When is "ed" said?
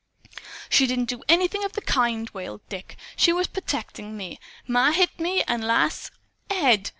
6.49-6.89